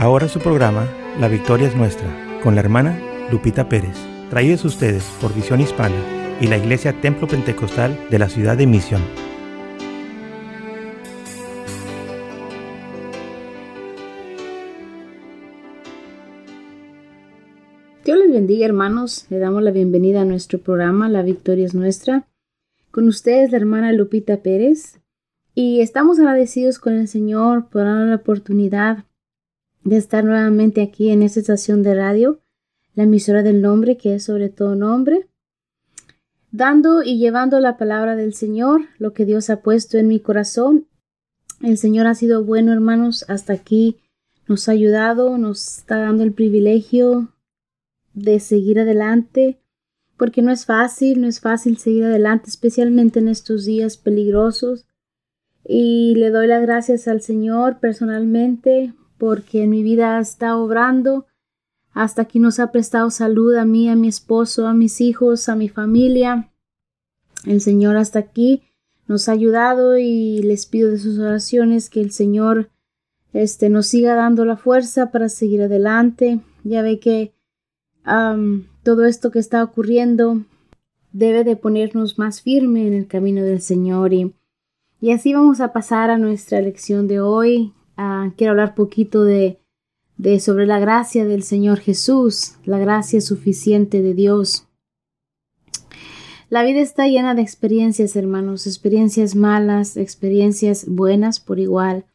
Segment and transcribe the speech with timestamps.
[0.00, 0.88] Ahora su programa,
[1.20, 2.08] La Victoria es Nuestra,
[2.42, 2.98] con la hermana
[3.30, 3.98] Lupita Pérez.
[4.30, 5.94] Traídos ustedes por Visión Hispana
[6.40, 9.02] y la Iglesia Templo Pentecostal de la ciudad de Misión.
[18.02, 22.26] Dios les bendiga hermanos, le damos la bienvenida a nuestro programa La Victoria es Nuestra.
[22.90, 24.98] Con ustedes la hermana Lupita Pérez
[25.54, 29.04] y estamos agradecidos con el Señor por darnos la oportunidad
[29.84, 32.40] de estar nuevamente aquí en esta estación de radio,
[32.94, 35.28] la emisora del nombre, que es sobre todo nombre,
[36.50, 40.86] dando y llevando la palabra del Señor, lo que Dios ha puesto en mi corazón.
[41.62, 44.00] El Señor ha sido bueno, hermanos, hasta aquí
[44.48, 47.32] nos ha ayudado, nos está dando el privilegio
[48.14, 49.60] de seguir adelante,
[50.16, 54.86] porque no es fácil, no es fácil seguir adelante, especialmente en estos días peligrosos.
[55.64, 61.26] Y le doy las gracias al Señor personalmente porque en mi vida está obrando.
[61.92, 65.54] Hasta aquí nos ha prestado salud a mí, a mi esposo, a mis hijos, a
[65.54, 66.50] mi familia.
[67.44, 68.62] El Señor hasta aquí
[69.06, 72.70] nos ha ayudado y les pido de sus oraciones que el Señor
[73.34, 76.40] este, nos siga dando la fuerza para seguir adelante.
[76.64, 77.34] Ya ve que
[78.82, 80.44] todo esto que está ocurriendo
[81.12, 84.32] debe de ponernos más firme en el camino del Señor y,
[84.98, 89.58] y así vamos a pasar a nuestra lección de hoy Ah, quiero hablar poquito de,
[90.16, 94.66] de sobre la gracia del Señor Jesús, la gracia suficiente de Dios.
[96.48, 102.06] La vida está llena de experiencias, hermanos, experiencias malas, experiencias buenas por igual,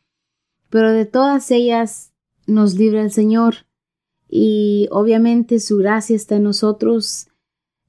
[0.72, 2.12] pero de todas ellas
[2.48, 3.68] nos libra el Señor
[4.28, 7.28] y obviamente su gracia está en nosotros.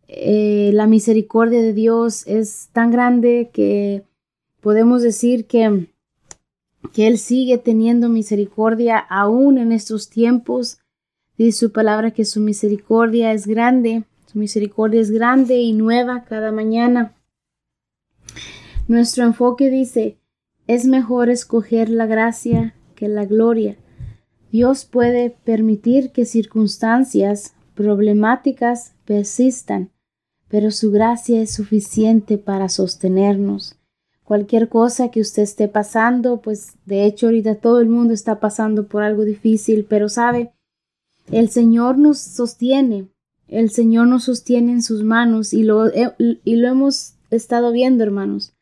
[0.06, 4.05] Eh, la misericordia de Dios es tan grande que
[4.61, 5.89] podemos decir que
[6.92, 10.78] que Él sigue teniendo misericordia aún en estos tiempos.
[11.36, 16.52] Dice su palabra que su misericordia es grande, su misericordia es grande y nueva cada
[16.52, 17.14] mañana.
[18.89, 20.18] Nuestro enfoque dice,
[20.67, 23.77] es mejor escoger la gracia que la gloria.
[24.51, 29.90] Dios puede permitir que circunstancias problemáticas persistan,
[30.48, 33.77] pero su gracia es suficiente para sostenernos
[34.27, 38.89] cualquier cosa que usted esté pasando, pues de hecho ahorita todo el mundo está pasando
[38.89, 40.53] por algo difícil, pero sabe,
[41.31, 43.09] el Señor nos sostiene,
[43.47, 45.85] el Señor nos sostiene en sus manos y lo,
[46.19, 48.53] y lo hemos estado viendo, hermanos.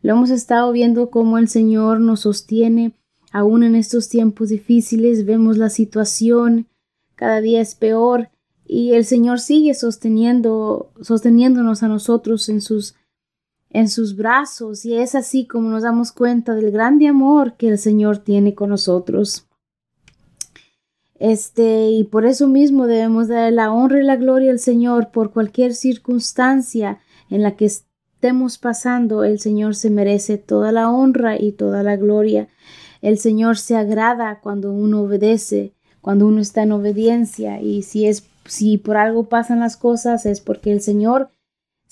[0.00, 2.94] Lo hemos estado viendo cómo el Señor nos sostiene
[3.30, 6.66] aún en estos tiempos difíciles, vemos la situación,
[7.14, 8.30] cada día es peor
[8.64, 12.94] y el Señor sigue sosteniendo, sosteniéndonos a nosotros en sus
[13.74, 17.78] en sus brazos y es así como nos damos cuenta del grande amor que el
[17.78, 19.46] Señor tiene con nosotros.
[21.16, 25.32] Este, y por eso mismo debemos dar la honra y la gloria al Señor por
[25.32, 29.24] cualquier circunstancia en la que estemos pasando.
[29.24, 32.48] El Señor se merece toda la honra y toda la gloria.
[33.02, 38.24] El Señor se agrada cuando uno obedece, cuando uno está en obediencia y si es
[38.46, 41.30] si por algo pasan las cosas es porque el Señor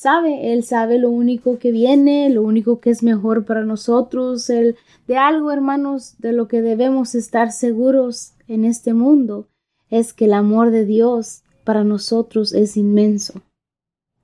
[0.02, 4.76] sabe, Él sabe lo único que viene, lo único que es mejor para nosotros, el,
[5.06, 9.48] de algo, hermanos, de lo que debemos estar seguros en este mundo,
[9.90, 13.42] es que el amor de Dios para nosotros es inmenso.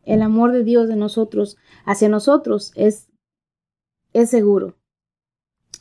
[0.05, 3.07] El amor de Dios de nosotros hacia nosotros es,
[4.13, 4.75] es seguro.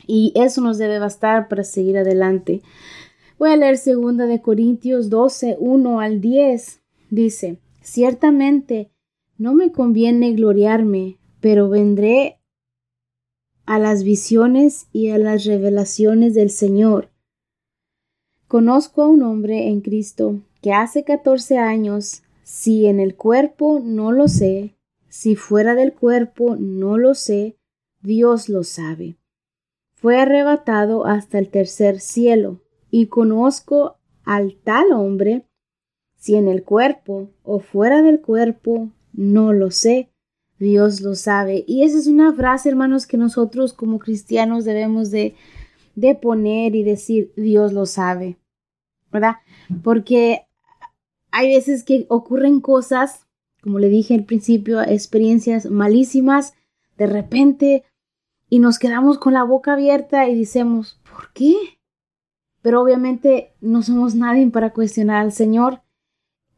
[0.05, 2.61] Y eso nos debe bastar para seguir adelante.
[3.39, 6.81] Voy a leer segunda de Corintios 12, 1 al 10.
[7.09, 8.91] Dice, ciertamente
[9.37, 12.39] no me conviene gloriarme, pero vendré
[13.65, 17.11] a las visiones y a las revelaciones del Señor.
[18.47, 24.11] Conozco a un hombre en Cristo que hace catorce años, si en el cuerpo no
[24.11, 24.75] lo sé,
[25.09, 27.57] si fuera del cuerpo no lo sé,
[28.01, 29.17] Dios lo sabe.
[29.95, 35.45] Fue arrebatado hasta el tercer cielo, y conozco al tal hombre,
[36.15, 40.09] si en el cuerpo o fuera del cuerpo no lo sé,
[40.59, 41.65] Dios lo sabe.
[41.67, 45.35] Y esa es una frase, hermanos, que nosotros como cristianos debemos de,
[45.95, 48.37] de poner y decir, Dios lo sabe,
[49.11, 49.37] ¿verdad?
[49.83, 50.47] Porque
[51.31, 53.27] hay veces que ocurren cosas,
[53.61, 56.53] como le dije al principio, experiencias malísimas,
[56.97, 57.83] de repente,
[58.49, 61.53] y nos quedamos con la boca abierta y decimos, ¿por qué?
[62.61, 65.81] Pero obviamente no somos nadie para cuestionar al Señor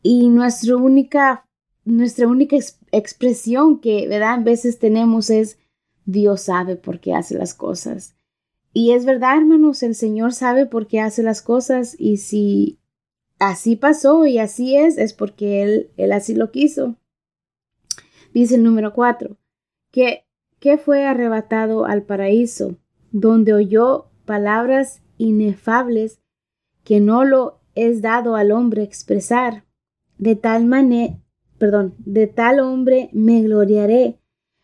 [0.01, 1.48] y nuestra única
[1.85, 2.57] nuestra única
[2.91, 4.13] expresión que.
[4.23, 5.57] A veces tenemos es
[6.05, 8.15] Dios sabe por qué hace las cosas.
[8.73, 12.79] Y es verdad, hermanos, el Señor sabe por qué hace las cosas y si
[13.39, 16.95] así pasó y así es, es porque Él, él así lo quiso.
[18.33, 19.37] Dice el número cuatro,
[19.91, 20.25] que,
[20.59, 22.75] que fue arrebatado al paraíso,
[23.11, 26.19] donde oyó palabras inefables
[26.83, 29.63] que no lo es dado al hombre expresar.
[30.17, 31.17] De tal manera,
[31.59, 34.17] perdón, de tal hombre me gloriaré,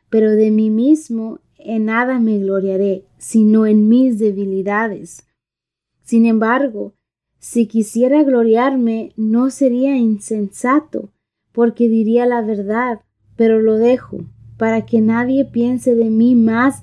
[0.09, 5.27] pero de mí mismo en nada me gloriaré, sino en mis debilidades.
[6.03, 6.93] Sin embargo,
[7.39, 11.11] si quisiera gloriarme, no sería insensato,
[11.51, 13.01] porque diría la verdad,
[13.35, 14.19] pero lo dejo,
[14.57, 16.81] para que nadie piense de mí más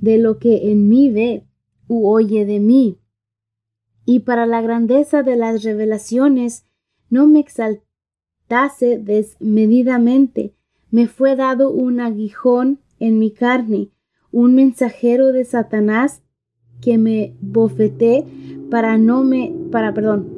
[0.00, 1.44] de lo que en mí ve
[1.88, 2.98] u oye de mí.
[4.04, 6.66] Y para la grandeza de las revelaciones
[7.08, 7.40] no me
[8.48, 10.54] desmedidamente,
[10.90, 13.90] me fue dado un aguijón en mi carne,
[14.30, 16.22] un mensajero de Satanás
[16.80, 18.24] que me bofeté
[18.70, 20.28] para no me, para, perdón,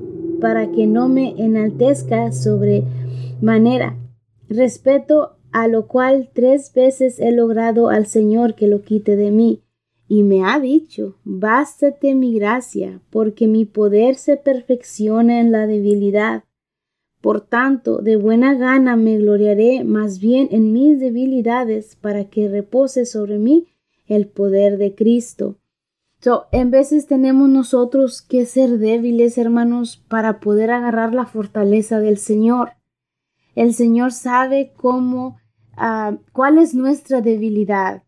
[0.41, 2.85] para que no me enaltezca sobre
[3.41, 3.97] manera.
[4.49, 9.63] Respeto a lo cual tres veces he logrado al Señor que lo quite de mí.
[10.09, 16.45] Y me ha dicho, bástate mi gracia, porque mi poder se perfecciona en la debilidad.
[17.27, 23.05] Por tanto, de buena gana me gloriaré más bien en mis debilidades, para que repose
[23.05, 23.67] sobre mí
[24.07, 25.57] el poder de Cristo.
[26.21, 32.19] So, en veces tenemos nosotros que ser débiles, hermanos, para poder agarrar la fortaleza del
[32.19, 32.75] Señor.
[33.57, 35.37] El Señor sabe cómo,
[35.77, 38.05] uh, cuál es nuestra debilidad.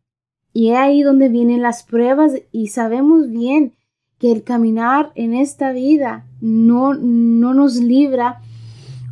[0.52, 3.74] Y es ahí donde vienen las pruebas y sabemos bien
[4.20, 8.42] que el caminar en esta vida no, no nos libra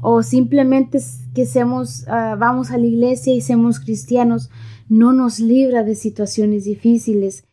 [0.00, 0.98] o simplemente
[1.34, 4.50] que seamos, uh, vamos a la iglesia y seamos cristianos
[4.88, 7.44] no nos libra de situaciones difíciles,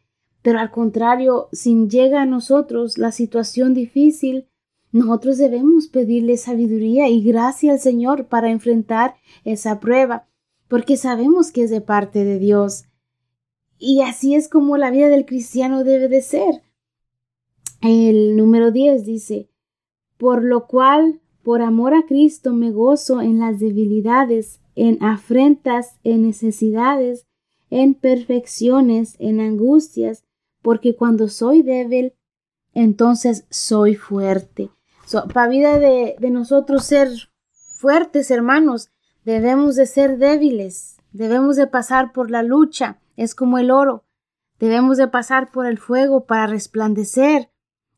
[0.41, 4.47] pero al contrario, si llega a nosotros la situación difícil,
[4.91, 10.27] nosotros debemos pedirle sabiduría y gracia al Señor para enfrentar esa prueba,
[10.67, 12.85] porque sabemos que es de parte de Dios.
[13.79, 16.61] Y así es como la vida del cristiano debe de ser.
[17.81, 19.49] El número 10 dice,
[20.17, 26.23] por lo cual, por amor a Cristo, me gozo en las debilidades, en afrentas, en
[26.23, 27.27] necesidades,
[27.69, 30.23] en perfecciones, en angustias,
[30.61, 32.13] porque cuando soy débil,
[32.73, 34.69] entonces soy fuerte.
[35.33, 37.09] para vida de, de nosotros ser
[37.51, 38.89] fuertes, hermanos,
[39.25, 44.05] debemos de ser débiles, debemos de pasar por la lucha, es como el oro,
[44.59, 47.51] debemos de pasar por el fuego para resplandecer,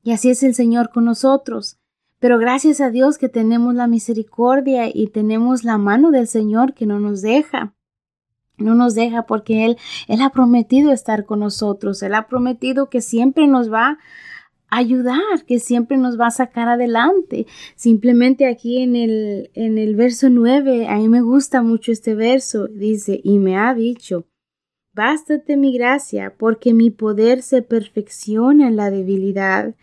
[0.04, 1.80] y así es el Señor con nosotros.
[2.20, 6.86] Pero gracias a Dios que tenemos la misericordia y tenemos la mano del Señor que
[6.86, 7.74] no nos deja.
[8.58, 9.78] No nos deja porque Él,
[10.08, 12.02] Él ha prometido estar con nosotros.
[12.04, 13.98] Él ha prometido que siempre nos va
[14.70, 17.48] a ayudar, que siempre nos va a sacar adelante.
[17.76, 22.68] Simplemente aquí en el, en el verso 9, a mí me gusta mucho este verso.
[22.68, 24.26] Dice, y me ha dicho,
[24.96, 29.76] Bástate mi gracia, porque mi poder se perfecciona en la debilidad.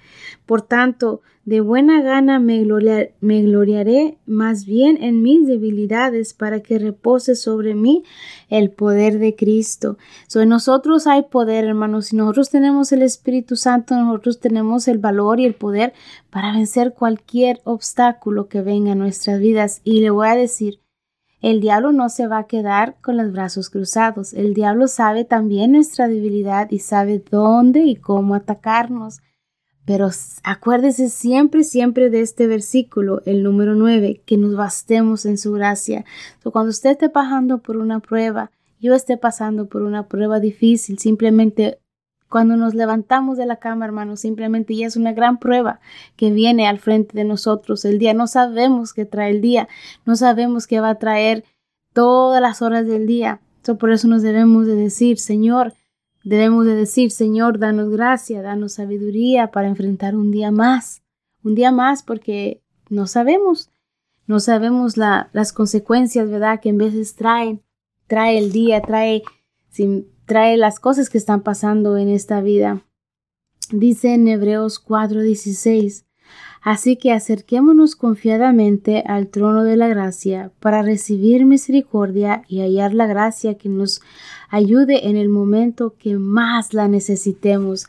[0.47, 7.35] Por tanto, de buena gana me, gloriaré más bien en mis debilidades para que repose
[7.35, 8.05] sobre mí
[8.49, 9.99] el poder de Cristo.
[10.29, 12.07] So, nosotros hay poder, hermanos.
[12.07, 15.95] Si nosotros tenemos el Espíritu Santo, nosotros tenemos el valor y el poder
[16.31, 19.81] para vencer cualquier obstáculo que venga a nuestras vidas.
[19.83, 20.79] Y le voy a decir,
[21.41, 24.33] el diablo no se va a quedar con los brazos cruzados.
[24.33, 29.19] El diablo sabe también nuestra debilidad y sabe dónde y cómo atacarnos.
[29.85, 30.11] Pero
[30.45, 36.05] acuérdese siempre, siempre de este versículo, el número 9, que nos bastemos en su gracia.
[36.53, 41.79] cuando usted esté pasando por una prueba, yo esté pasando por una prueba difícil, simplemente
[42.29, 45.81] cuando nos levantamos de la cama, hermanos, simplemente ya es una gran prueba
[46.17, 48.15] que viene al frente de nosotros el día.
[48.15, 49.69] No sabemos qué trae el día,
[50.07, 51.45] no sabemos qué va a traer
[51.93, 53.41] todas las horas del día.
[53.79, 55.75] por eso nos debemos de decir, Señor,
[56.25, 61.03] debemos de decir, Señor, danos gracia, danos sabiduría para enfrentar un día más,
[61.43, 63.71] un día más porque no sabemos,
[64.27, 66.61] no sabemos las consecuencias, ¿verdad?
[66.61, 67.63] Que en veces traen,
[68.07, 69.23] trae el día, trae
[70.27, 72.83] trae las cosas que están pasando en esta vida.
[73.71, 76.05] Dice en Hebreos 4:16,
[76.63, 83.07] Así que acerquémonos confiadamente al trono de la gracia para recibir misericordia y hallar la
[83.09, 84.01] gracia que nos
[84.53, 87.87] ayude en el momento que más la necesitemos.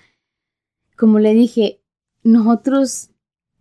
[0.97, 1.81] Como le dije,
[2.23, 3.11] nosotros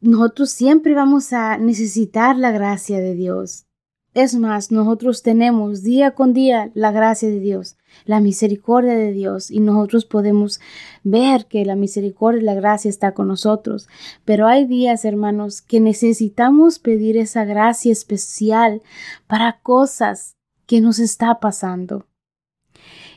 [0.00, 3.66] nosotros siempre vamos a necesitar la gracia de Dios.
[4.14, 9.50] es más, nosotros tenemos día con día la gracia de Dios, la misericordia de Dios
[9.50, 10.60] y nosotros podemos
[11.02, 13.88] ver que la misericordia y la gracia está con nosotros.
[14.24, 18.82] Pero hay días, hermanos, que necesitamos pedir esa gracia especial
[19.26, 22.06] para cosas que nos está pasando.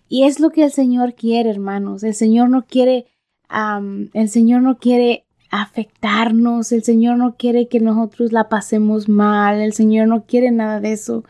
[0.08, 2.04] Y es lo que el Señor quiere, hermanos.
[2.04, 3.08] El Señor no quiere,
[4.14, 9.74] el Señor no quiere afectarnos, el Señor no quiere que nosotros la pasemos mal, el
[9.74, 11.24] Señor no quiere nada de eso.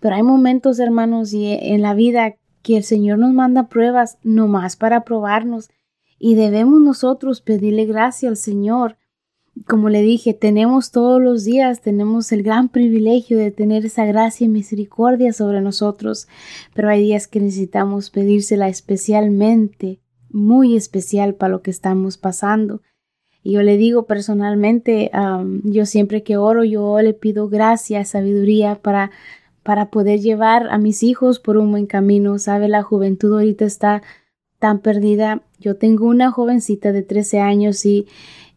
[0.00, 4.48] Pero hay momentos, hermanos, y en la vida que el Señor nos manda pruebas no
[4.48, 5.70] más para probarnos
[6.18, 8.96] y debemos nosotros pedirle gracia al Señor.
[9.66, 14.46] Como le dije, tenemos todos los días, tenemos el gran privilegio de tener esa gracia
[14.46, 16.28] y misericordia sobre nosotros,
[16.74, 20.00] pero hay días que necesitamos pedírsela especialmente,
[20.30, 22.80] muy especial para lo que estamos pasando.
[23.42, 25.10] Y yo le digo personalmente,
[25.64, 29.10] yo siempre que oro, yo le pido gracia, sabiduría para,
[29.62, 32.38] para poder llevar a mis hijos por un buen camino.
[32.38, 34.02] Sabe, la juventud ahorita está
[34.58, 35.42] tan perdida.
[35.58, 38.06] Yo tengo una jovencita de 13 años y,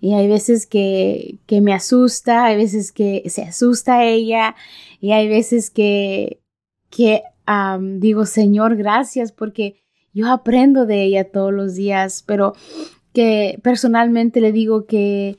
[0.04, 4.54] y hay veces que, que me asusta, hay veces que se asusta ella
[5.00, 6.42] y hay veces que,
[6.90, 7.24] que
[7.80, 9.82] digo, Señor, gracias porque
[10.12, 12.52] yo aprendo de ella todos los días, pero
[13.14, 15.38] que personalmente le digo que,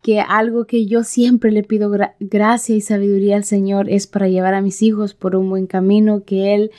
[0.00, 4.54] que algo que yo siempre le pido gracia y sabiduría al Señor es para llevar
[4.54, 6.70] a mis hijos por un buen camino, que Él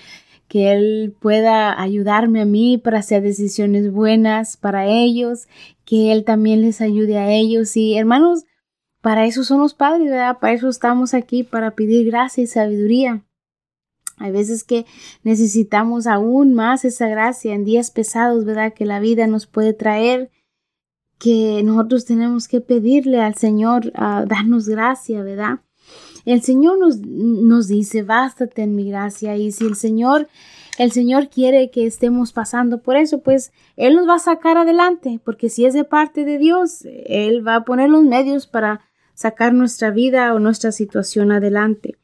[0.47, 5.47] que Él pueda ayudarme a mí para hacer decisiones buenas para ellos,
[5.85, 7.75] que Él también les ayude a ellos.
[7.75, 8.45] Y hermanos,
[9.01, 10.39] para eso son los padres, ¿verdad?
[10.39, 13.23] Para eso estamos aquí, para pedir gracia y sabiduría.
[14.17, 14.85] Hay veces que
[15.23, 18.73] necesitamos aún más esa gracia en días pesados, ¿verdad?
[18.73, 20.31] Que la vida nos puede traer
[21.19, 25.59] que nosotros tenemos que pedirle al Señor a darnos gracia, ¿verdad?
[26.27, 29.37] El Señor nos, nos dice, bástate en mi gracia.
[29.37, 30.27] Y si el Señor,
[30.77, 35.21] el Señor quiere que estemos pasando por eso, pues Él nos va a sacar adelante,
[35.23, 38.81] porque si es de parte de Dios, Él va a poner los medios para
[39.13, 41.97] sacar nuestra vida o nuestra situación adelante.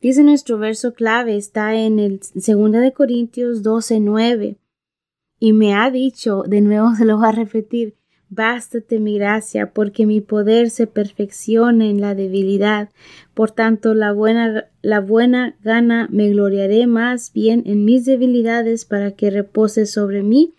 [0.00, 4.56] Dice nuestro verso clave, está en el 2 de Corintios 12, 9.
[5.38, 7.94] Y me ha dicho, de nuevo se lo va a repetir,
[8.28, 12.90] Bástate mi gracia, porque mi poder se perfecciona en la debilidad.
[13.34, 19.12] Por tanto, la buena, la buena gana me gloriaré más bien en mis debilidades para
[19.12, 20.54] que repose sobre mí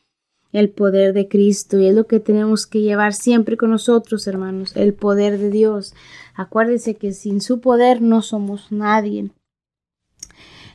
[0.54, 1.78] el poder de Cristo.
[1.78, 5.94] Y es lo que tenemos que llevar siempre con nosotros, hermanos, el poder de Dios.
[6.36, 9.24] Acuérdese que sin su poder no somos nadie.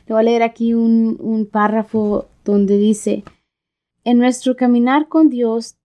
[0.05, 3.23] Le voy a leer aquí un, un párrafo donde dice,
[4.03, 5.75] en nuestro caminar con Dios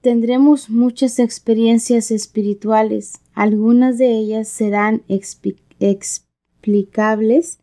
[0.00, 3.20] tendremos muchas experiencias espirituales.
[3.34, 7.60] Algunas de ellas serán explicables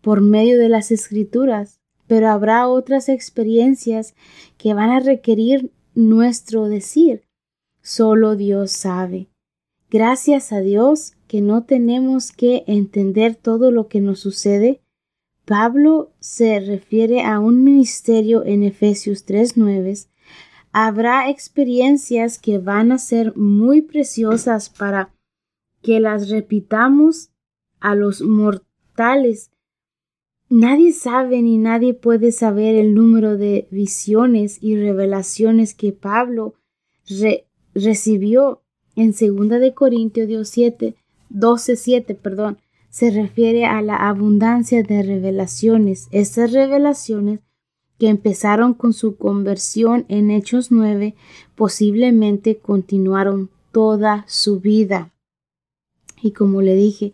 [0.00, 4.14] por medio de las escrituras, pero habrá otras experiencias
[4.56, 7.24] que van a requerir nuestro decir.
[7.82, 9.28] Solo Dios sabe.
[9.90, 14.80] Gracias a Dios que no tenemos que entender todo lo que nos sucede.
[15.44, 20.08] Pablo se refiere a un ministerio en Efesios 3.9
[20.78, 25.08] Habrá experiencias que van a ser muy preciosas para
[25.80, 27.30] que las repitamos
[27.80, 29.50] a los mortales.
[30.50, 36.56] Nadie sabe ni nadie puede saber el número de visiones y revelaciones que Pablo
[37.72, 38.60] recibió
[38.96, 40.94] en 2 de Corintios 7,
[41.30, 42.58] 12, 7, perdón,
[42.90, 46.08] se refiere a la abundancia de revelaciones.
[46.10, 47.40] Estas revelaciones
[47.98, 51.14] que empezaron con su conversión en Hechos 9,
[51.54, 55.12] posiblemente continuaron toda su vida.
[56.20, 57.12] Y como le dije,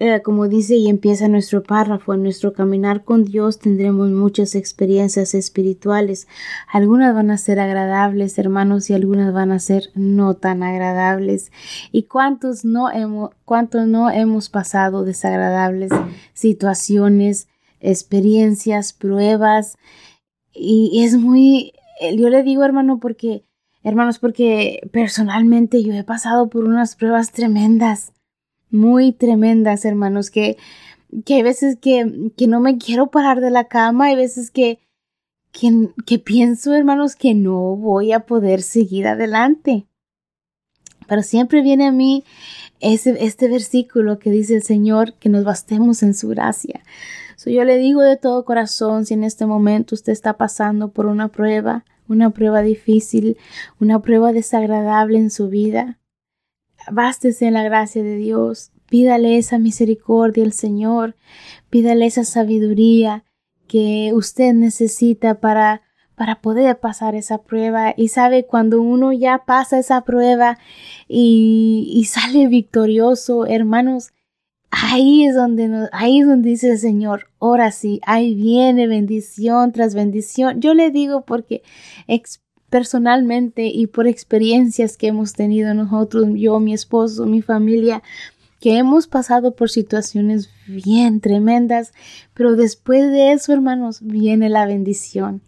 [0.00, 5.34] eh, como dice y empieza nuestro párrafo, en nuestro caminar con Dios tendremos muchas experiencias
[5.34, 6.26] espirituales.
[6.70, 11.52] Algunas van a ser agradables, hermanos, y algunas van a ser no tan agradables.
[11.92, 15.92] ¿Y cuántos no hemos, cuántos no hemos pasado desagradables
[16.32, 17.46] situaciones,
[17.84, 19.76] experiencias, pruebas.
[20.52, 21.72] Y, es muy,
[22.16, 23.44] yo le digo hermano porque,
[23.82, 28.12] hermanos, porque personalmente yo he pasado por unas pruebas tremendas,
[28.70, 30.56] muy tremendas, hermanos, que,
[31.24, 34.80] que hay veces que, que no me quiero parar de la cama, hay veces que,
[35.52, 39.86] que, que pienso, hermanos, que no voy a poder seguir adelante.
[41.06, 42.24] Pero siempre viene a mí
[42.80, 46.82] ese, este versículo que dice el Señor que nos bastemos en su gracia
[47.44, 51.28] yo le digo de todo corazón, si en este momento usted está pasando por una
[51.28, 53.36] prueba, una prueba difícil,
[53.80, 55.98] una prueba desagradable en su vida,
[56.90, 61.16] bástese en la gracia de Dios, pídale esa misericordia al Señor,
[61.70, 63.24] pídale esa sabiduría
[63.66, 65.82] que usted necesita para
[66.14, 67.92] para poder pasar esa prueba.
[67.96, 70.58] Y sabe cuando uno ya pasa esa prueba
[71.08, 74.12] y, y sale victorioso hermanos
[74.82, 79.72] ahí es donde nos, ahí es donde dice el Señor ahora sí ahí viene bendición
[79.72, 81.62] tras bendición yo le digo porque
[82.70, 88.02] personalmente y por experiencias que hemos tenido nosotros yo mi esposo mi familia
[88.64, 91.92] que hemos pasado por situaciones bien tremendas,
[92.32, 95.42] pero después de eso, hermanos, viene la bendición.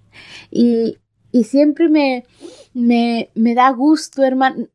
[0.50, 0.98] Y,
[1.32, 2.26] y siempre me,
[2.74, 4.68] me, me da gusto, hermano,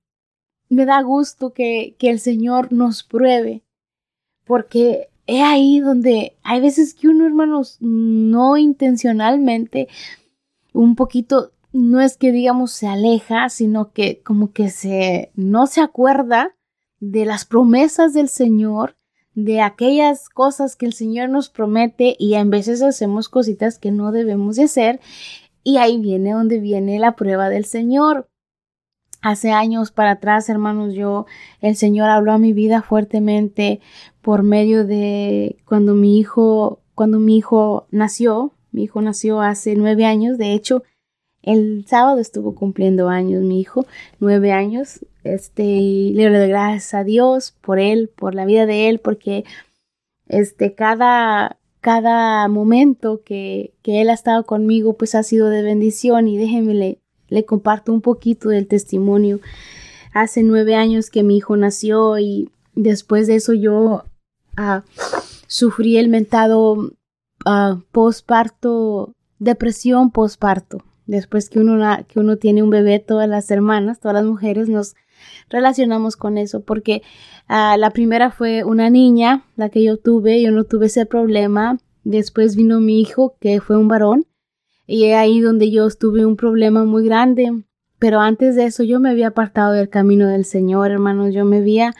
[0.69, 3.61] me da gusto que, que el Señor nos pruebe,
[4.51, 9.87] porque es ahí donde hay veces que uno, hermanos, no intencionalmente,
[10.73, 15.79] un poquito, no es que digamos se aleja, sino que como que se, no se
[15.79, 16.53] acuerda
[16.99, 18.97] de las promesas del Señor,
[19.35, 24.11] de aquellas cosas que el Señor nos promete y a veces hacemos cositas que no
[24.11, 24.99] debemos de hacer
[25.63, 28.27] y ahí viene donde viene la prueba del Señor.
[29.21, 31.27] Hace años para atrás, hermanos, yo,
[31.61, 33.79] el Señor habló a mi vida fuertemente
[34.21, 40.05] por medio de cuando mi hijo, cuando mi hijo nació, mi hijo nació hace nueve
[40.05, 40.83] años, de hecho,
[41.43, 43.85] el sábado estuvo cumpliendo años mi hijo,
[44.19, 45.05] nueve años.
[45.23, 49.43] Este, le doy gracias a Dios por él, por la vida de él, porque
[50.27, 56.27] este, cada, cada momento que, que él ha estado conmigo, pues ha sido de bendición
[56.27, 56.99] y déjenme
[57.31, 59.39] le, comparto un poquito del testimonio.
[60.13, 64.03] Hace nueve años que mi hijo nació y después de eso yo
[64.57, 64.81] uh,
[65.47, 72.99] sufrí el mentado uh, posparto, depresión posparto después que uno, que uno tiene un bebé,
[72.99, 74.95] todas las hermanas, todas las mujeres nos
[75.49, 77.03] relacionamos con eso, porque
[77.47, 81.77] ah, la primera fue una niña, la que yo tuve, yo no tuve ese problema,
[82.03, 84.25] después vino mi hijo, que fue un varón,
[84.87, 87.63] y es ahí donde yo tuve un problema muy grande,
[87.99, 91.57] pero antes de eso yo me había apartado del camino del Señor, hermanos, yo me
[91.57, 91.93] había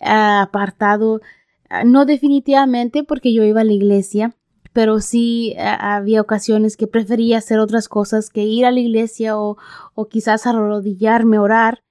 [0.00, 1.20] ah, apartado,
[1.68, 4.34] ah, no definitivamente porque yo iba a la iglesia,
[4.72, 9.38] pero sí eh, había ocasiones que prefería hacer otras cosas que ir a la iglesia
[9.38, 9.58] o,
[9.94, 11.82] o quizás arrodillarme, orar,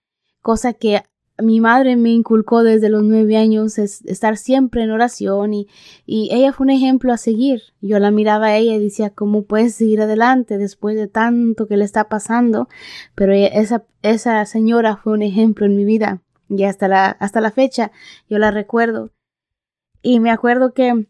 [0.41, 1.03] cosa que
[1.41, 5.67] mi madre me inculcó desde los nueve años es estar siempre en oración y,
[6.05, 7.61] y, ella fue un ejemplo a seguir.
[7.81, 11.77] Yo la miraba a ella y decía, ¿cómo puedes seguir adelante después de tanto que
[11.77, 12.69] le está pasando?
[13.15, 17.51] Pero esa, esa señora fue un ejemplo en mi vida y hasta la, hasta la
[17.51, 17.91] fecha
[18.29, 19.11] yo la recuerdo.
[20.01, 21.07] Y me acuerdo que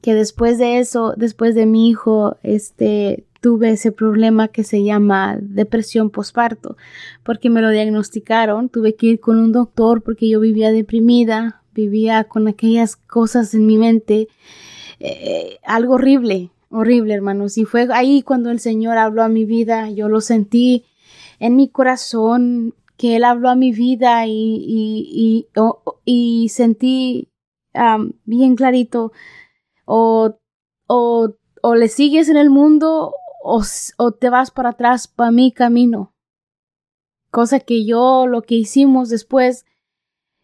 [0.00, 5.36] que después de eso, después de mi hijo, este, tuve ese problema que se llama
[5.38, 6.78] depresión posparto,
[7.22, 12.24] porque me lo diagnosticaron, tuve que ir con un doctor porque yo vivía deprimida, vivía
[12.24, 14.28] con aquellas cosas en mi mente,
[14.98, 19.90] eh, algo horrible, horrible, hermanos, y fue ahí cuando el Señor habló a mi vida,
[19.90, 20.86] yo lo sentí
[21.38, 25.48] en mi corazón, que Él habló a mi vida y, y,
[26.06, 27.28] y, sentí
[28.24, 29.12] bien clarito
[29.84, 30.38] o,
[30.86, 33.12] o le sigues en el mundo
[33.44, 36.12] o, te vas para atrás para mi camino.
[37.30, 39.66] Cosa que yo, lo que hicimos después,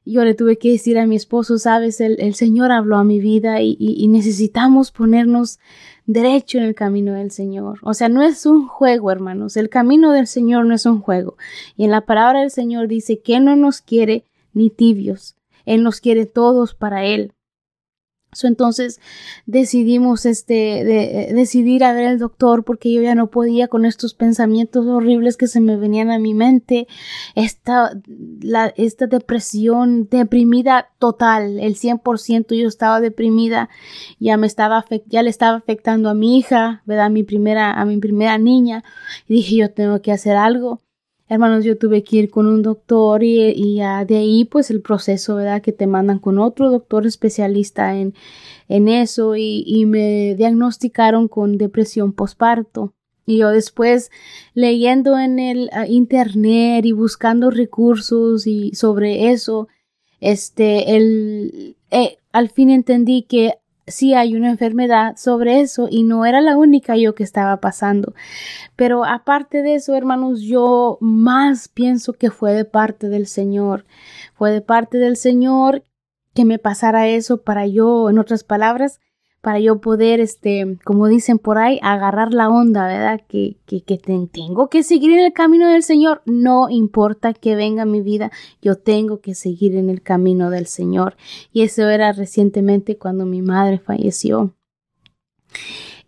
[0.04, 3.20] yo le tuve que decir a mi esposo, sabes, el, el Señor habló a mi
[3.20, 5.60] vida y, y, necesitamos ponernos
[6.06, 7.78] derecho en el camino del Señor.
[7.82, 9.56] O sea, no es un juego, hermanos.
[9.56, 11.36] El camino del Señor no es un juego.
[11.76, 15.36] Y en la palabra del Señor dice que no nos quiere ni tibios.
[15.64, 17.32] Él nos quiere todos para Él
[18.42, 19.00] entonces
[19.46, 24.14] decidimos este de, decidir a ver al doctor porque yo ya no podía con estos
[24.14, 26.86] pensamientos horribles que se me venían a mi mente.
[27.34, 27.92] Esta
[28.40, 33.68] la esta depresión deprimida total el 100% yo estaba deprimida
[34.18, 37.84] ya me estaba ya le estaba afectando a mi hija verdad a mi primera a
[37.84, 38.84] mi primera niña.
[39.26, 40.80] Y dije yo tengo que hacer algo
[41.30, 45.36] hermanos, yo tuve que ir con un doctor y, y de ahí pues el proceso,
[45.36, 45.62] ¿verdad?
[45.62, 48.14] Que te mandan con otro doctor especialista en,
[48.68, 52.94] en eso y, y me diagnosticaron con depresión postparto.
[53.26, 54.10] Y yo después
[54.54, 59.68] leyendo en el uh, internet y buscando recursos y sobre eso,
[60.20, 63.54] este, el, eh, al fin entendí que
[63.90, 68.14] sí hay una enfermedad sobre eso y no era la única yo que estaba pasando.
[68.76, 73.84] Pero aparte de eso, hermanos, yo más pienso que fue de parte del Señor.
[74.34, 75.84] Fue de parte del Señor
[76.34, 79.00] que me pasara eso para yo, en otras palabras,
[79.40, 83.20] para yo poder, este, como dicen por ahí, agarrar la onda, ¿verdad?
[83.26, 83.80] Que, que,
[84.32, 86.22] tengo que seguir en el camino del Señor.
[86.26, 91.16] No importa que venga mi vida, yo tengo que seguir en el camino del Señor.
[91.52, 94.54] Y eso era recientemente cuando mi madre falleció.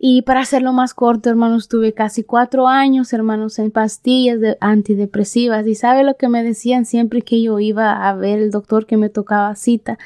[0.05, 5.65] Y para hacerlo más corto, hermanos, tuve casi cuatro años, hermanos, en pastillas de antidepresivas.
[5.65, 8.97] Y sabe lo que me decían siempre que yo iba a ver el doctor que
[8.97, 9.97] me tocaba cita.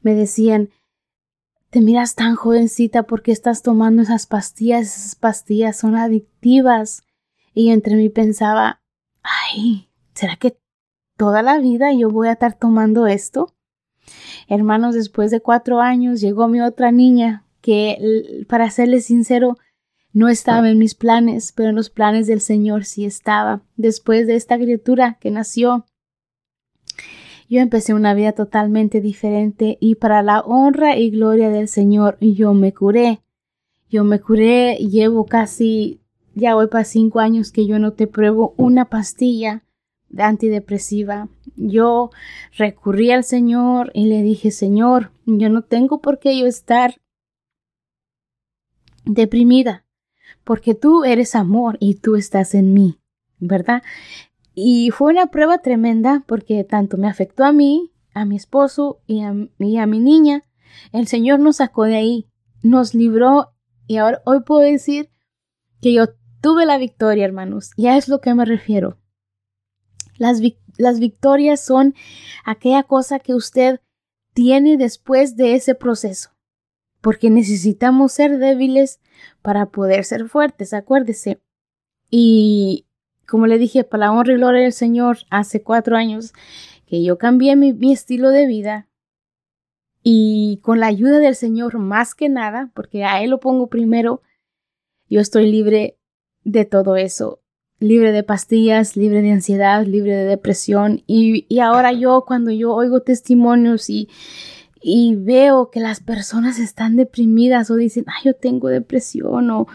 [0.00, 0.70] Me decían,
[1.70, 7.02] te miras tan jovencita porque estás tomando esas pastillas, esas pastillas son adictivas.
[7.54, 8.82] Y entre mí pensaba,
[9.22, 10.58] ay, ¿será que
[11.16, 13.54] toda la vida yo voy a estar tomando esto?
[14.48, 19.56] Hermanos, después de cuatro años llegó mi otra niña, que, para serles sincero,
[20.12, 23.62] no estaba en mis planes, pero en los planes del Señor sí estaba.
[23.76, 25.84] Después de esta criatura que nació,
[27.48, 32.54] yo empecé una vida totalmente diferente y para la honra y gloria del Señor yo
[32.54, 33.20] me curé.
[33.88, 36.00] Yo me curé, llevo casi,
[36.34, 39.62] ya voy para cinco años que yo no te pruebo una pastilla
[40.08, 41.28] de antidepresiva.
[41.56, 42.10] Yo
[42.56, 46.96] recurrí al Señor y le dije, Señor, yo no tengo por qué yo estar
[49.04, 49.84] deprimida,
[50.42, 52.98] porque tú eres amor y tú estás en mí,
[53.38, 53.82] ¿verdad?
[54.58, 59.20] Y fue una prueba tremenda porque tanto me afectó a mí, a mi esposo y
[59.20, 60.44] a, mi niña.
[60.92, 62.30] El Señor nos sacó de ahí,
[62.62, 63.52] nos libró
[63.86, 65.10] y ahora hoy puedo decir
[65.82, 66.06] que yo
[66.40, 67.72] tuve la victoria, hermanos.
[67.76, 68.98] Y a es lo que me refiero.
[70.16, 70.40] Las,
[70.78, 71.94] las victorias son
[72.42, 73.80] aquella cosa que usted
[74.32, 76.30] tiene después de ese proceso.
[77.02, 79.00] Porque necesitamos ser débiles
[79.42, 81.42] para poder ser fuertes, acuérdese.
[82.10, 82.86] Y
[83.26, 86.32] como le dije, para la honra y gloria del Señor, hace cuatro años
[86.86, 88.88] que yo cambié mi, estilo de vida
[90.02, 94.22] y con la ayuda del Señor más que nada, porque a Él lo pongo primero,
[95.08, 95.98] yo estoy libre
[96.44, 97.40] de todo eso,
[97.80, 102.72] libre de pastillas, libre de ansiedad, libre de depresión y, y ahora yo cuando yo
[102.72, 104.08] oigo testimonios y,
[104.80, 109.66] y veo que las personas están deprimidas o dicen, ay, yo tengo depresión o,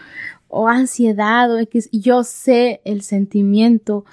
[0.54, 4.04] o ansiedad o X, yo sé el sentimiento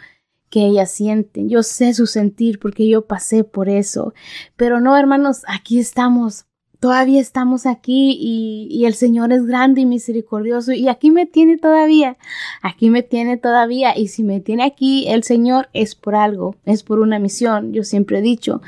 [0.50, 4.14] que ellas sienten, yo sé su sentir porque yo pasé por eso.
[4.56, 6.46] Pero no, hermanos, aquí estamos,
[6.80, 11.58] todavía estamos aquí y, y, el Señor es grande y misericordioso y aquí me tiene
[11.58, 12.18] todavía,
[12.62, 16.84] aquí me tiene todavía y si me tiene aquí el Señor es por algo, es
[16.84, 17.74] por una misión.
[17.74, 18.62] Yo siempre he dicho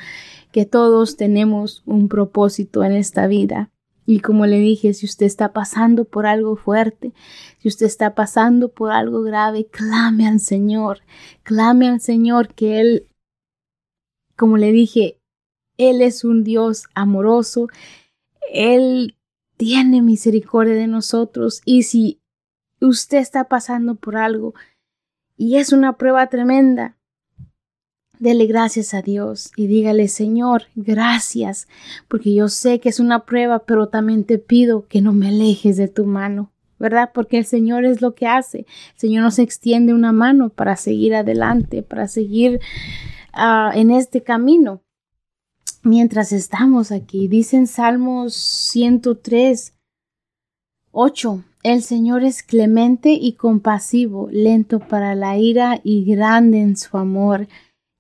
[0.52, 3.72] que todos tenemos un propósito en esta vida
[4.12, 7.14] y como le dije, si usted está pasando por algo fuerte,
[7.60, 11.00] si usted está pasando por algo grave, clame al Señor,
[11.44, 13.08] clame al Señor que Él,
[14.36, 15.18] como le dije,
[15.78, 17.70] Él es un Dios amoroso,
[18.52, 19.16] Él
[19.56, 22.20] tiene misericordia de nosotros y si
[22.82, 24.56] usted está pasando por algo
[25.38, 26.98] y es una prueba tremenda,
[28.22, 31.68] Dele gracias a Dios y dígale, Señor, gracias,
[32.08, 35.76] porque yo sé que es una prueba, pero también te pido que no me alejes
[35.76, 37.10] de tu mano, ¿verdad?
[37.16, 38.60] Porque el Señor es lo que hace.
[38.60, 42.60] El Señor nos extiende una mano para seguir adelante, para seguir
[43.34, 44.84] ah, en este camino.
[45.82, 49.74] Mientras estamos aquí, dicen Salmos 103,
[50.92, 51.44] 8.
[51.64, 57.48] El Señor es clemente y compasivo, lento para la ira y grande en su amor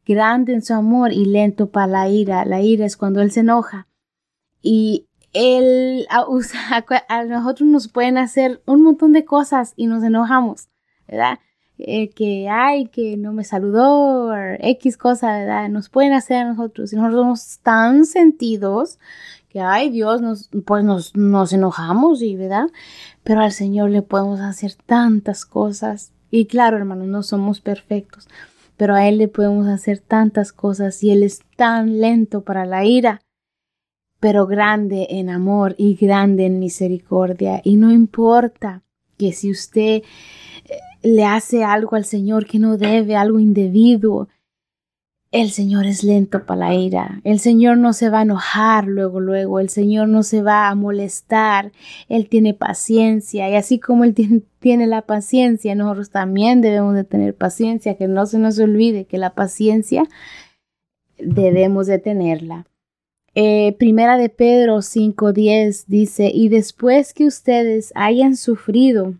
[0.05, 2.45] grande en su amor y lento para la ira.
[2.45, 3.87] La ira es cuando Él se enoja.
[4.61, 6.25] Y Él a,
[7.25, 10.69] nosotros nos pueden hacer un montón de cosas y nos enojamos,
[11.07, 11.39] ¿verdad?
[11.77, 15.69] Eh, que hay, que no me saludó, X cosa, ¿verdad?
[15.69, 16.93] Nos pueden hacer a nosotros.
[16.93, 18.99] Y nosotros somos tan sentidos
[19.49, 20.21] que, ay Dios,
[20.65, 22.67] pues nos, nos enojamos, y, ¿verdad?
[23.23, 26.11] Pero al Señor le podemos hacer tantas cosas.
[26.29, 28.27] Y claro, hermanos, no somos perfectos
[28.81, 32.83] pero a Él le podemos hacer tantas cosas y Él es tan lento para la
[32.83, 33.21] ira,
[34.19, 37.61] pero grande en amor y grande en misericordia.
[37.63, 38.81] Y no importa
[39.19, 40.03] que si usted eh,
[41.03, 44.29] le hace algo al Señor que no debe, algo indebido,
[45.31, 47.21] el Señor es lento para la ira.
[47.23, 49.59] El Señor no se va a enojar luego, luego.
[49.59, 51.71] El Señor no se va a molestar.
[52.09, 53.49] Él tiene paciencia.
[53.49, 54.13] Y así como Él
[54.59, 57.95] tiene, la paciencia, nosotros también debemos de tener paciencia.
[57.95, 60.03] Que no se nos olvide que la paciencia
[61.17, 62.67] debemos de tenerla.
[63.33, 69.13] Eh, primera de Pedro 5.10 dice, y después que ustedes hayan sufrido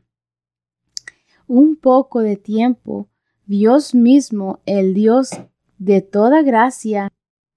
[1.47, 3.07] un poco de tiempo,
[3.45, 5.31] Dios mismo, el Dios
[5.81, 7.09] de toda gracia,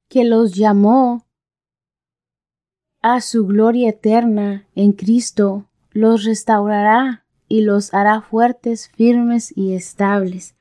[0.09, 1.27] que los llamó
[3.03, 10.55] a su gloria eterna en Cristo, los restaurará y los hará fuertes, firmes y estables.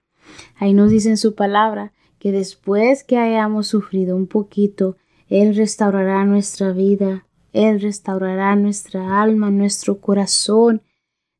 [0.57, 4.97] Ahí nos dice en su palabra que después que hayamos sufrido un poquito,
[5.29, 10.81] Él restaurará nuestra vida, Él restaurará nuestra alma, nuestro corazón,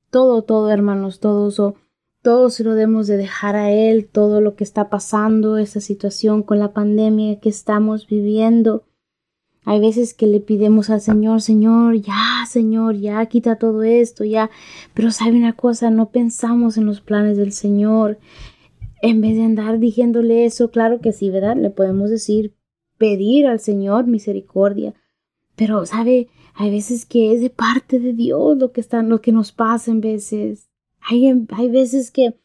[0.09, 1.51] todo, todo, hermanos, todo
[2.23, 6.41] todo se lo debemos de dejar a Él, todo lo que está pasando, esa situación
[6.41, 8.85] con la pandemia que estamos viviendo.
[9.65, 14.49] Hay veces que le pidemos al Señor, Señor, ya, Señor, ya quita todo esto, ya.
[14.93, 18.17] Pero sabe una cosa, no pensamos en los planes del Señor.
[19.01, 21.57] En vez de andar diciéndole eso, claro que sí, ¿verdad?
[21.57, 22.55] Le podemos decir,
[22.97, 24.93] pedir al Señor misericordia.
[25.57, 26.29] Pero, ¿sabe?
[26.55, 29.91] Hay veces que es de parte de Dios lo que está, lo que nos pasa
[29.91, 30.69] en veces.
[31.07, 32.35] Hay, hay veces que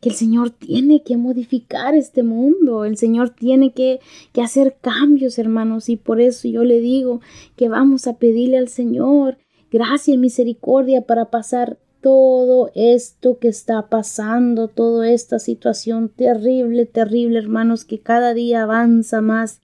[0.00, 4.00] que el Señor tiene que modificar este mundo, el Señor tiene que,
[4.32, 7.20] que hacer cambios, hermanos, y por eso yo le digo
[7.56, 9.38] que vamos a pedirle al Señor
[9.70, 17.38] gracia y misericordia para pasar todo esto que está pasando, toda esta situación terrible, terrible,
[17.38, 19.62] hermanos, que cada día avanza más.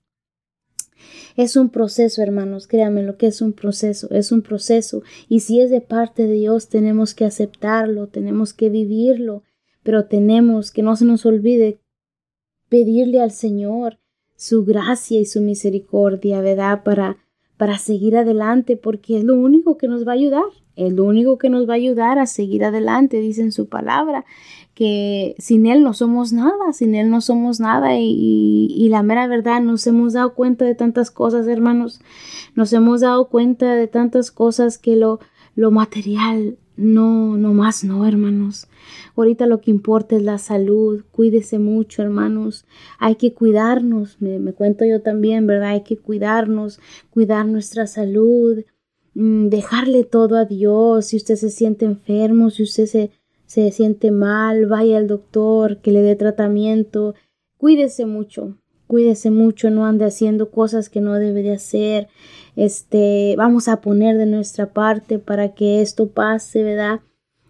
[1.36, 5.60] Es un proceso, hermanos, créanme lo que es un proceso, es un proceso, y si
[5.60, 9.42] es de parte de Dios, tenemos que aceptarlo, tenemos que vivirlo,
[9.82, 11.80] pero tenemos que no se nos olvide
[12.68, 13.98] pedirle al Señor
[14.36, 16.82] su gracia y su misericordia, ¿verdad?
[16.84, 17.18] Para,
[17.56, 20.44] para seguir adelante, porque es lo único que nos va a ayudar,
[20.76, 24.24] es lo único que nos va a ayudar a seguir adelante, dice en su palabra,
[24.74, 29.62] que sin Él no somos nada, sin Él no somos nada y, la mera verdad
[29.62, 32.00] nos hemos dado cuenta de tantas cosas, hermanos,
[32.54, 35.20] nos hemos dado cuenta de tantas cosas que lo,
[35.54, 38.66] lo material no, no más no, hermanos.
[39.14, 41.04] Ahorita lo que importa es la salud.
[41.12, 42.64] Cuídese mucho, hermanos.
[42.98, 44.20] Hay que cuidarnos.
[44.20, 45.70] Me, me cuento yo también, ¿verdad?
[45.70, 46.80] Hay que cuidarnos,
[47.10, 48.64] cuidar nuestra salud,
[49.14, 51.06] dejarle todo a Dios.
[51.06, 53.10] Si usted se siente enfermo, si usted se,
[53.46, 57.14] se siente mal, vaya al doctor, que le dé tratamiento.
[57.58, 62.08] Cuídese mucho, cuídese mucho, no ande haciendo cosas que no debe de hacer.
[62.56, 67.00] Este, vamos a poner de nuestra parte para que esto pase, ¿verdad?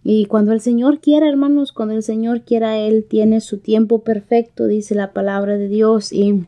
[0.05, 4.67] Y cuando el Señor quiera, hermanos, cuando el Señor quiera, Él tiene su tiempo perfecto,
[4.67, 6.13] dice la palabra de Dios.
[6.13, 6.47] Y,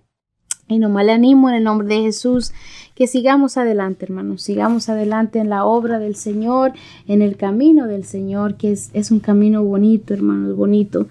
[0.68, 2.53] y nomás le animo en el nombre de Jesús
[2.94, 6.72] que sigamos adelante, hermanos, sigamos adelante en la obra del Señor,
[7.09, 11.09] en el camino del Señor, que es, un camino bonito, hermanos, bonito.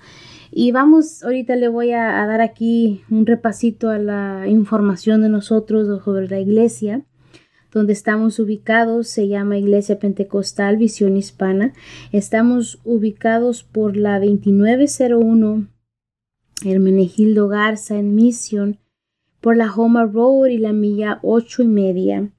[0.49, 6.03] Y vamos, ahorita le voy a, dar aquí un repasito a la información de nosotros
[6.03, 7.01] sobre la iglesia.
[7.71, 11.73] Donde estamos ubicados se llama Iglesia Pentecostal Visión Hispana.
[12.11, 15.67] Estamos ubicados por la 2901
[16.63, 18.77] Hermenegildo Garza en Mission,
[19.43, 22.31] por la Homa Road y la milla ocho y media.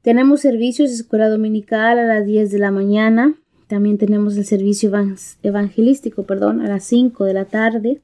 [0.00, 3.34] Tenemos servicios de escuela dominical a las 10 de la mañana,
[3.66, 4.92] también tenemos el servicio
[5.42, 8.02] evangelístico, perdón, a las 5 de la tarde.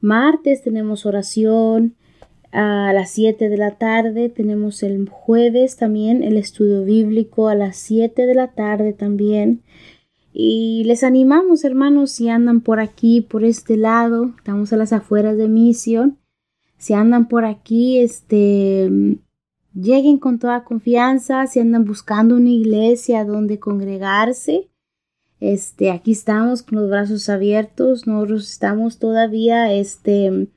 [0.00, 1.96] Martes tenemos oración
[2.52, 4.30] a las 7 de la tarde.
[4.30, 9.62] Tenemos el jueves también el estudio bíblico a las 7 de la tarde también.
[10.32, 15.36] Y les animamos, hermanos, si andan por aquí, por este lado, estamos a las afueras
[15.36, 16.18] de misión.
[16.78, 18.90] Si andan por aquí, este,
[19.74, 21.46] lleguen con toda confianza.
[21.46, 24.68] Si andan buscando una iglesia donde congregarse,
[25.40, 30.48] este, aquí estamos con los brazos abiertos, nosotros estamos todavía, este,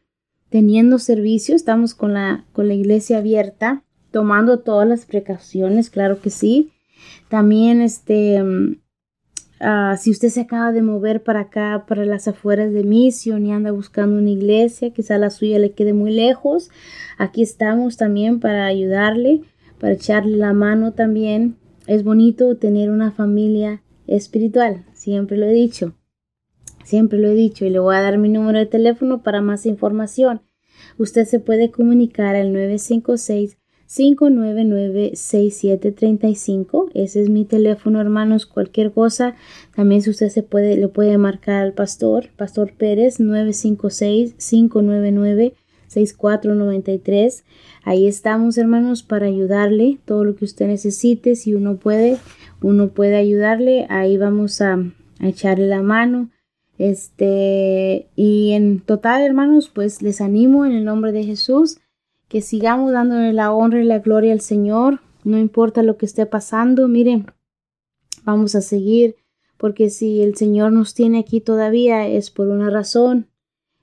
[0.49, 6.29] teniendo servicio, estamos con la, con la iglesia abierta, tomando todas las precauciones, claro que
[6.29, 6.71] sí.
[7.27, 8.41] También, este,
[9.61, 13.51] uh, si usted se acaba de mover para acá, para las afueras de Misión y
[13.51, 16.69] anda buscando una iglesia, quizá la suya le quede muy lejos,
[17.17, 19.41] aquí estamos también para ayudarle,
[19.79, 21.55] para echarle la mano también.
[21.87, 25.93] Es bonito tener una familia espiritual, siempre lo he dicho,
[26.83, 29.65] siempre lo he dicho y le voy a dar mi número de teléfono para más
[29.65, 30.41] información.
[30.97, 33.58] Usted se puede comunicar al 956
[33.93, 38.45] 599 6735 ese es mi teléfono hermanos.
[38.45, 39.35] Cualquier cosa
[39.75, 45.55] también si usted se puede le puede marcar al pastor pastor Pérez 956 599
[45.87, 47.43] 6493
[47.83, 51.35] ahí estamos hermanos para ayudarle todo lo que usted necesite.
[51.35, 52.17] Si uno puede
[52.61, 54.79] uno puede ayudarle, ahí vamos a,
[55.21, 56.29] echarle la mano.
[56.77, 61.79] Este, y en total, hermanos, pues les animo en el nombre de Jesús
[62.29, 66.25] que sigamos dándole la honra y la gloria al Señor, no importa lo que esté
[66.25, 67.25] pasando, miren,
[68.23, 69.15] vamos a seguir,
[69.57, 73.27] porque si el Señor nos tiene aquí todavía es por una razón,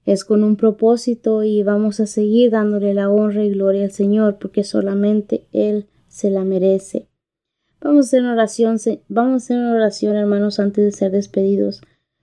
[0.07, 4.39] es con un propósito y vamos a seguir dándole la honra y gloria al Señor,
[4.39, 7.09] porque solamente Él se la merece.
[7.81, 8.79] Vamos a hacer una oración,
[9.09, 11.83] vamos a hacer una oración, hermanos, antes de ser despedidos.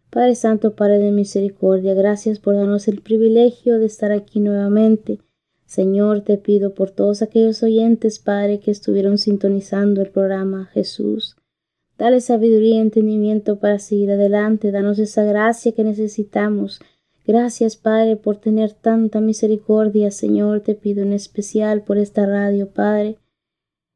[0.09, 5.19] Padre Santo, Padre de Misericordia, gracias por darnos el privilegio de estar aquí nuevamente.
[5.73, 11.35] Señor, te pido por todos aquellos oyentes, Padre, que estuvieron sintonizando el programa Jesús.
[11.97, 14.69] Dale sabiduría y entendimiento para seguir adelante.
[14.69, 16.79] Danos esa gracia que necesitamos.
[17.25, 20.11] Gracias, Padre, por tener tanta misericordia.
[20.11, 23.17] Señor, te pido en especial por esta radio, Padre.